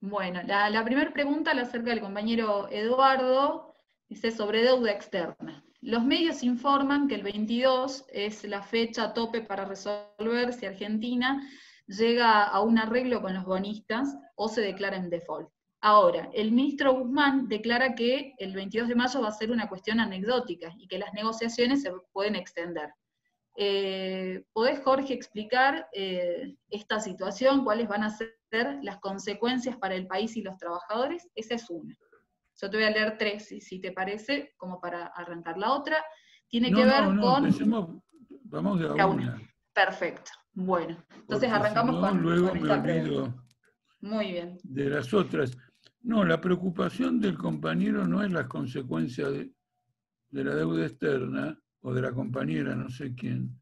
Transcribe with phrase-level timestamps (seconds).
[0.00, 3.74] Bueno, la, primera pregunta la acerca del compañero Eduardo,
[4.08, 5.64] dice sobre deuda externa.
[5.80, 11.48] Los medios informan que el 22 es la fecha tope para resolver si Argentina
[11.88, 15.48] llega a un arreglo con los bonistas o se declara en default.
[15.80, 19.98] Ahora, el ministro Guzmán declara que el 22 de mayo va a ser una cuestión
[19.98, 22.90] anecdótica y que las negociaciones se pueden extender.
[23.60, 27.64] Eh, ¿Podés, Jorge, explicar eh, esta situación?
[27.64, 28.38] ¿Cuáles van a ser
[28.82, 31.28] las consecuencias para el país y los trabajadores?
[31.34, 31.92] Esa es una.
[32.60, 35.58] Yo te voy a leer tres, si, te parece, como para arrancar.
[35.58, 35.96] La otra
[36.48, 38.00] tiene que ver con...
[38.44, 39.42] vamos de a una.
[39.72, 40.30] Perfecto.
[40.52, 43.32] Bueno, entonces arrancamos con, luego me
[44.00, 44.58] Muy bien.
[44.62, 45.56] De las otras.
[46.00, 49.52] No, la preocupación del compañero no es las consecuencias de,
[50.30, 53.58] la deuda externa o de la compañera, no sé quién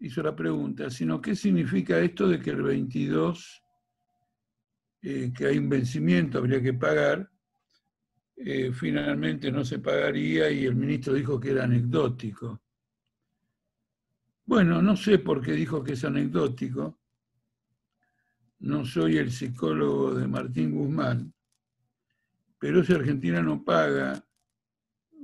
[0.00, 3.62] hizo la pregunta, sino qué significa esto de que el 22,
[5.02, 7.30] eh, que hay un vencimiento, habría que pagar,
[8.36, 12.62] eh, finalmente no se pagaría y el ministro dijo que era anecdótico.
[14.46, 16.98] Bueno, no sé por qué dijo que es anecdótico.
[18.60, 21.32] No soy el psicólogo de Martín Guzmán,
[22.58, 24.22] pero si Argentina no paga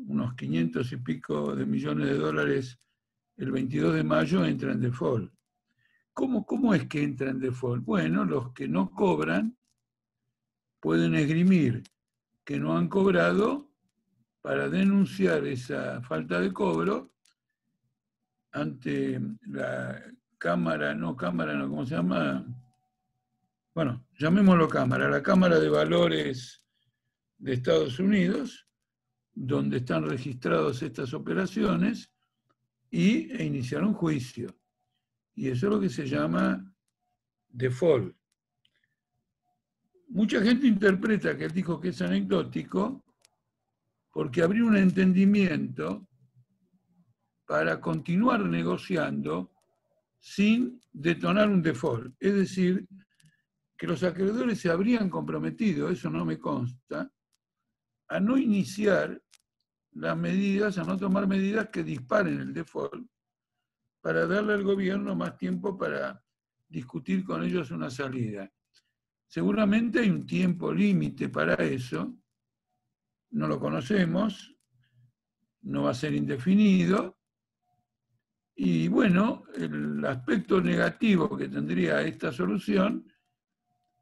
[0.06, 2.78] unos 500 y pico de millones de dólares
[3.36, 5.32] el 22 de mayo, entra en default.
[6.12, 7.84] ¿Cómo, ¿Cómo es que entra en default?
[7.84, 9.56] Bueno, los que no cobran
[10.80, 11.82] pueden esgrimir
[12.44, 13.70] que no han cobrado
[14.40, 17.12] para denunciar esa falta de cobro
[18.52, 20.00] ante la
[20.38, 22.46] Cámara, no Cámara, no, ¿cómo se llama?
[23.74, 26.62] Bueno, llamémoslo Cámara, la Cámara de Valores
[27.38, 28.66] de Estados Unidos,
[29.38, 32.10] donde están registradas estas operaciones,
[32.90, 34.48] y e iniciar un juicio.
[35.34, 36.64] Y eso es lo que se llama
[37.48, 38.16] default.
[40.08, 43.04] Mucha gente interpreta que él dijo que es anecdótico
[44.10, 46.08] porque habría un entendimiento
[47.44, 49.52] para continuar negociando
[50.18, 52.14] sin detonar un default.
[52.18, 52.88] Es decir,
[53.76, 57.12] que los acreedores se habrían comprometido, eso no me consta,
[58.08, 59.20] a no iniciar
[59.96, 63.06] las medidas, a no tomar medidas que disparen el default,
[64.00, 66.22] para darle al gobierno más tiempo para
[66.68, 68.50] discutir con ellos una salida.
[69.26, 72.14] Seguramente hay un tiempo límite para eso,
[73.30, 74.54] no lo conocemos,
[75.62, 77.18] no va a ser indefinido,
[78.54, 83.06] y bueno, el aspecto negativo que tendría esta solución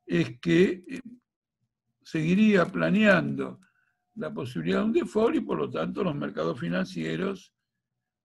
[0.07, 1.01] es que eh,
[2.03, 3.61] seguiría planeando
[4.17, 7.53] la posibilidad de un default y por lo tanto los mercados financieros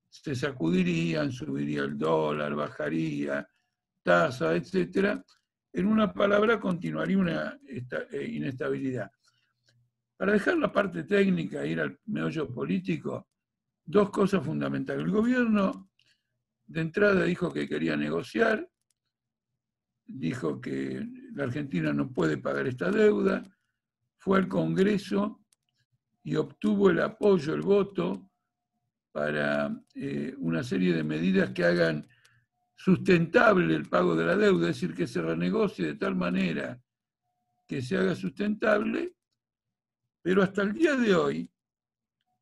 [0.09, 3.47] se sacudirían, subiría el dólar, bajaría
[4.03, 5.23] tasa, etcétera.
[5.71, 9.11] En una palabra, continuaría una eh, inestabilidad.
[10.17, 13.27] Para dejar la parte técnica e ir al meollo político,
[13.85, 15.05] dos cosas fundamentales.
[15.05, 15.91] El gobierno
[16.65, 18.67] de entrada dijo que quería negociar,
[20.05, 23.43] dijo que la Argentina no puede pagar esta deuda,
[24.17, 25.38] fue al Congreso
[26.23, 28.29] y obtuvo el apoyo, el voto
[29.11, 32.07] para eh, una serie de medidas que hagan
[32.75, 36.81] sustentable el pago de la deuda, es decir, que se renegocie de tal manera
[37.67, 39.15] que se haga sustentable,
[40.21, 41.51] pero hasta el día de hoy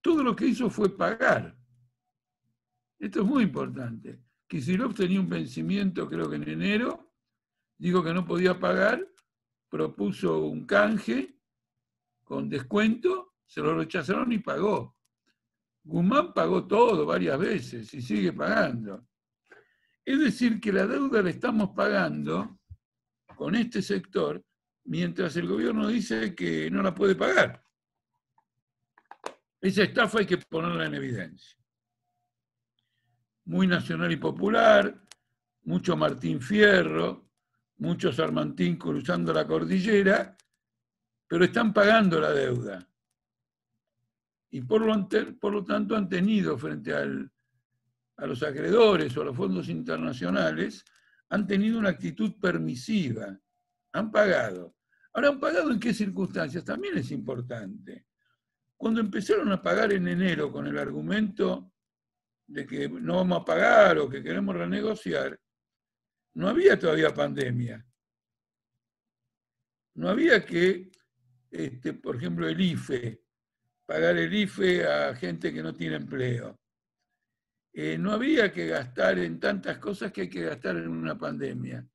[0.01, 1.57] todo lo que hizo fue pagar.
[2.99, 4.21] Esto es muy importante.
[4.47, 7.13] Kisilov tenía un vencimiento, creo que en enero,
[7.77, 9.05] dijo que no podía pagar,
[9.69, 11.37] propuso un canje
[12.23, 14.95] con descuento, se lo rechazaron y pagó.
[15.83, 19.07] Guzmán pagó todo varias veces y sigue pagando.
[20.05, 22.59] Es decir, que la deuda la estamos pagando
[23.35, 24.43] con este sector
[24.83, 27.63] mientras el gobierno dice que no la puede pagar.
[29.59, 31.57] Esa estafa hay que ponerla en evidencia
[33.47, 35.01] muy nacional y popular,
[35.63, 37.29] mucho Martín Fierro,
[37.77, 40.35] mucho Sarmantín cruzando la cordillera,
[41.27, 42.87] pero están pagando la deuda.
[44.49, 45.09] Y por lo,
[45.39, 47.05] por lo tanto han tenido frente a
[48.25, 50.83] los acreedores o a los fondos internacionales,
[51.29, 53.37] han tenido una actitud permisiva,
[53.91, 54.75] han pagado.
[55.13, 56.63] Ahora, ¿han pagado en qué circunstancias?
[56.63, 58.05] También es importante.
[58.77, 61.73] Cuando empezaron a pagar en enero con el argumento
[62.45, 65.37] de que no vamos a pagar o que queremos renegociar,
[66.35, 67.83] no había todavía pandemia.
[69.95, 70.91] No había que,
[71.49, 73.23] este, por ejemplo, el IFE,
[73.87, 76.59] pagar el IFE a gente que no tiene empleo.
[77.73, 81.87] Eh, no había que gastar en tantas cosas que hay que gastar en una pandemia.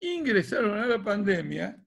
[0.00, 1.80] Ingresaron a la pandemia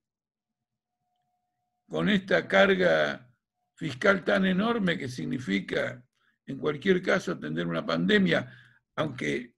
[1.89, 3.29] con esta carga
[3.75, 6.01] fiscal tan enorme que significa,
[6.45, 8.49] en cualquier caso, atender una pandemia,
[8.95, 9.53] aunque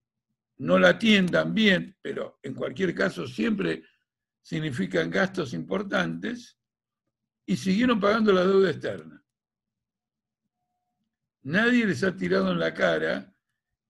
[0.58, 3.84] no la atiendan bien, pero en cualquier caso siempre
[4.42, 6.60] significan gastos importantes,
[7.50, 9.19] y siguieron pagando la deuda externa.
[11.50, 13.34] Nadie les ha tirado en la cara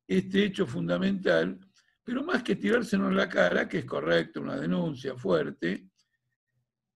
[0.07, 1.59] este hecho fundamental,
[2.05, 5.89] pero más que tirárselo en la cara, que es correcto, una denuncia fuerte,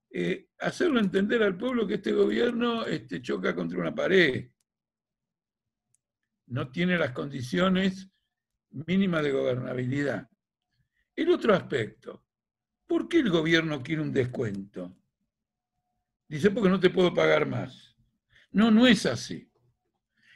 [0.09, 4.49] eh, hacerlo entender al pueblo que este gobierno este, choca contra una pared,
[6.47, 8.09] no tiene las condiciones
[8.69, 10.29] mínimas de gobernabilidad.
[11.13, 12.23] El otro aspecto,
[12.87, 14.95] ¿por qué el gobierno quiere un descuento?
[16.25, 17.97] Dice, porque no te puedo pagar más.
[18.51, 19.52] No, no es así.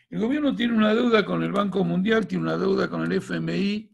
[0.09, 3.93] El gobierno tiene una deuda con el Banco Mundial, tiene una deuda con el FMI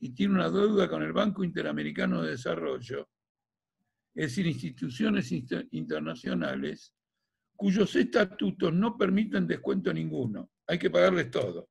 [0.00, 3.08] y tiene una deuda con el Banco Interamericano de Desarrollo,
[4.14, 5.32] es decir, instituciones
[5.70, 6.94] internacionales
[7.56, 10.50] cuyos estatutos no permiten descuento ninguno.
[10.66, 11.70] Hay que pagarles todo.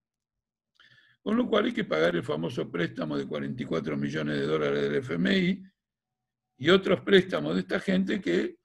[1.22, 4.96] Con lo cual hay que pagar el famoso préstamo de 44 millones de dólares del
[4.96, 5.64] FMI
[6.58, 8.58] y otros préstamos de esta gente que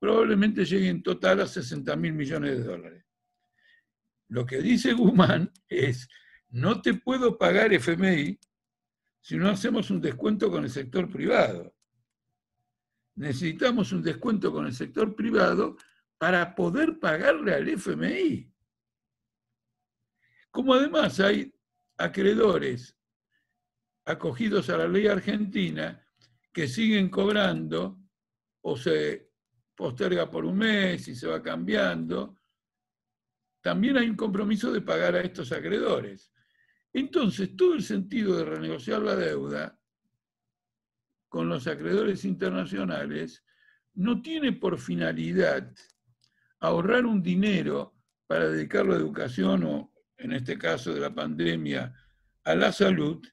[0.00, 3.03] probablemente llegue en total a 60 mil millones de dólares.
[4.28, 6.08] Lo que dice Guzmán es,
[6.48, 8.38] no te puedo pagar FMI
[9.20, 11.74] si no hacemos un descuento con el sector privado.
[13.16, 15.76] Necesitamos un descuento con el sector privado
[16.18, 18.52] para poder pagarle al FMI.
[20.50, 21.52] Como además hay
[21.96, 22.96] acreedores
[24.04, 26.04] acogidos a la ley argentina
[26.52, 27.98] que siguen cobrando
[28.62, 29.32] o se
[29.74, 32.36] posterga por un mes y se va cambiando,
[33.64, 36.30] también hay un compromiso de pagar a estos acreedores.
[36.92, 39.80] Entonces, todo el sentido de renegociar la deuda
[41.30, 43.42] con los acreedores internacionales
[43.94, 45.72] no tiene por finalidad
[46.60, 47.94] ahorrar un dinero
[48.26, 51.94] para dedicarlo a educación o, en este caso de la pandemia,
[52.44, 53.26] a la salud,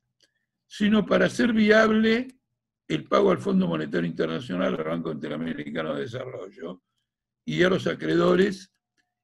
[0.66, 2.39] sino para hacer viable
[2.88, 6.81] el pago al Fondo Monetario Internacional, al Banco Interamericano de Desarrollo
[7.44, 8.72] y a los acreedores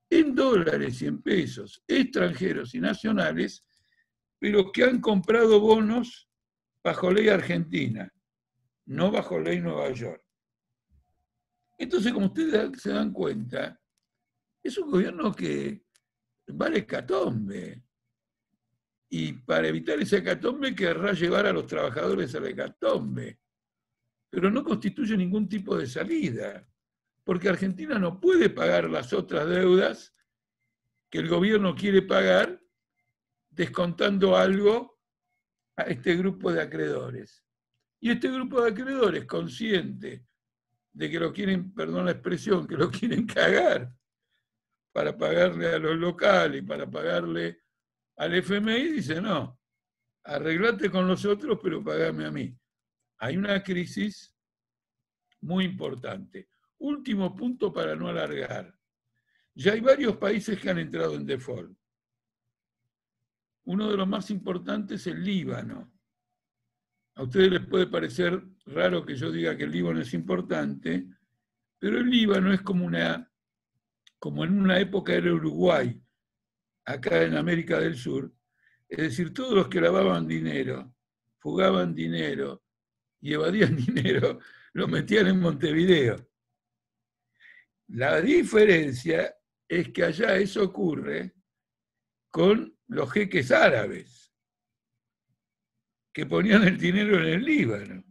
[0.09, 3.65] en dólares y en pesos extranjeros y nacionales,
[4.39, 6.29] pero que han comprado bonos
[6.83, 8.11] bajo ley argentina,
[8.85, 10.23] no bajo ley Nueva York.
[11.77, 13.79] Entonces, como ustedes se dan cuenta,
[14.63, 15.85] es un gobierno que
[16.47, 17.83] vale hecatombe.
[19.09, 23.39] Y para evitar ese hecatombe querrá llevar a los trabajadores a la hecatombe
[24.29, 26.67] pero no constituye ningún tipo de salida,
[27.27, 30.15] porque Argentina no puede pagar las otras deudas
[31.09, 32.63] que el gobierno quiere pagar
[33.49, 34.97] descontando algo
[35.75, 37.43] a este grupo de acreedores.
[37.99, 40.25] Y este grupo de acreedores, consciente
[40.93, 43.93] de que lo quieren, perdón la expresión, que lo quieren cagar
[44.93, 47.61] para pagarle a los locales para pagarle
[48.15, 49.59] al FMI, dice, no,
[50.23, 52.57] arreglate con los otros, pero pagame a mí
[53.17, 54.33] hay una crisis
[55.41, 56.47] muy importante.
[56.79, 58.73] Último punto para no alargar.
[59.55, 61.75] Ya hay varios países que han entrado en default.
[63.65, 65.91] Uno de los más importantes es el Líbano.
[67.15, 71.07] A ustedes les puede parecer raro que yo diga que el Líbano es importante,
[71.79, 73.29] pero el Líbano es como una,
[74.19, 75.99] como en una época era Uruguay,
[76.85, 78.31] acá en América del Sur.
[78.87, 80.95] Es decir, todos los que lavaban dinero,
[81.39, 82.63] fugaban dinero,
[83.21, 84.39] y evadían dinero,
[84.73, 86.15] lo metían en Montevideo.
[87.87, 89.33] La diferencia
[89.67, 91.33] es que allá eso ocurre
[92.29, 94.33] con los jeques árabes,
[96.13, 98.03] que ponían el dinero en el Líbano.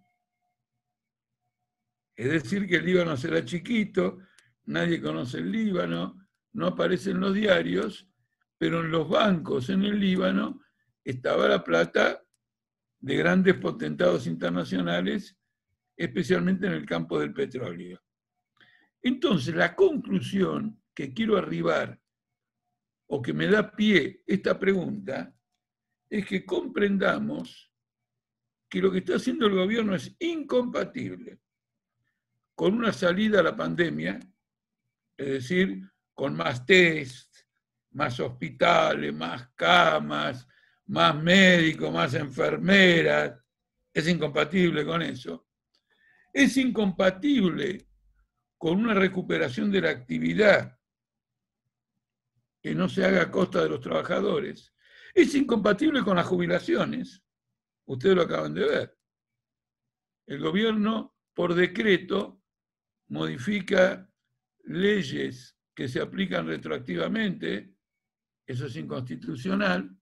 [2.14, 4.18] Es decir, que el Líbano será chiquito,
[4.64, 8.08] nadie conoce el Líbano, no aparece en los diarios,
[8.58, 10.62] pero en los bancos en el Líbano
[11.04, 12.22] estaba la plata
[12.98, 15.36] de grandes potentados internacionales,
[15.96, 18.00] especialmente en el campo del petróleo.
[19.06, 21.96] Entonces, la conclusión que quiero arribar
[23.06, 25.32] o que me da pie esta pregunta
[26.10, 27.70] es que comprendamos
[28.68, 31.38] que lo que está haciendo el gobierno es incompatible
[32.56, 34.18] con una salida a la pandemia,
[35.16, 37.32] es decir, con más test,
[37.92, 40.48] más hospitales, más camas,
[40.86, 43.38] más médicos, más enfermeras,
[43.94, 45.46] es incompatible con eso.
[46.32, 47.86] Es incompatible
[48.58, 50.78] con una recuperación de la actividad
[52.62, 54.72] que no se haga a costa de los trabajadores.
[55.14, 57.22] Es incompatible con las jubilaciones.
[57.84, 58.98] Ustedes lo acaban de ver.
[60.26, 62.42] El gobierno, por decreto,
[63.08, 64.10] modifica
[64.64, 67.74] leyes que se aplican retroactivamente,
[68.46, 69.96] eso es inconstitucional,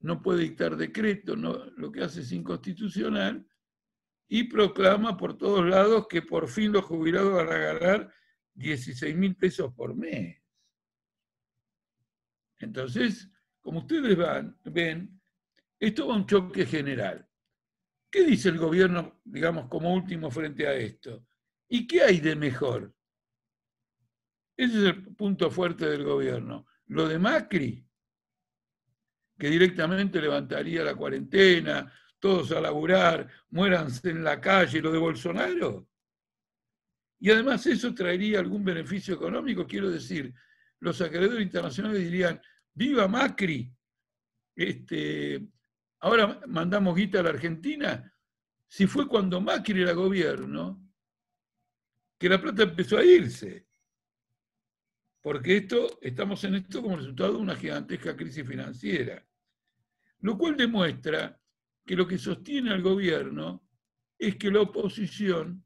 [0.00, 3.46] no puede dictar decreto, lo que hace es inconstitucional,
[4.28, 8.12] y proclama por todos lados que por fin los jubilados van a ganar
[8.54, 10.40] 16 mil pesos por mes.
[12.58, 13.30] Entonces,
[13.60, 15.20] como ustedes van, ven,
[15.80, 17.26] esto va a un choque general.
[18.10, 21.26] ¿Qué dice el gobierno, digamos, como último frente a esto?
[21.68, 22.94] ¿Y qué hay de mejor?
[24.56, 26.66] Ese es el punto fuerte del gobierno.
[26.86, 27.86] Lo de Macri,
[29.38, 35.88] que directamente levantaría la cuarentena, todos a laburar, muéranse en la calle, lo de Bolsonaro.
[37.20, 40.32] Y además eso traería algún beneficio económico, quiero decir,
[40.80, 42.40] los acreedores internacionales dirían,
[42.72, 43.72] viva Macri,
[44.54, 45.48] este,
[46.00, 48.12] ahora mandamos guita a la Argentina.
[48.66, 50.84] Si fue cuando Macri era gobierno,
[52.18, 53.66] que la plata empezó a irse.
[55.20, 59.24] Porque esto, estamos en esto como resultado de una gigantesca crisis financiera.
[60.20, 61.40] Lo cual demuestra
[61.88, 63.66] que lo que sostiene al gobierno
[64.18, 65.64] es que la oposición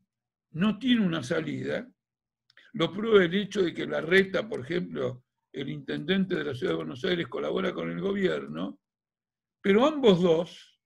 [0.52, 1.90] no tiene una salida.
[2.74, 6.74] Lo prueba el hecho de que la reta, por ejemplo, el intendente de la ciudad
[6.74, 8.78] de Buenos Aires colabora con el gobierno,
[9.60, 10.80] pero ambos dos,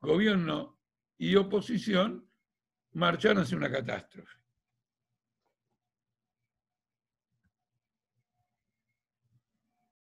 [0.00, 0.80] gobierno
[1.16, 2.28] y oposición,
[2.94, 4.39] marchan hacia una catástrofe.